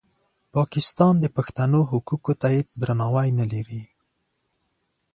[0.55, 3.83] پاکستان د پښتنو حقوقو ته هېڅ درناوی نه لري.